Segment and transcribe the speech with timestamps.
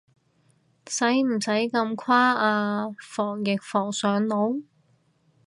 [0.87, 4.63] 使唔使咁誇啊，防疫防上腦？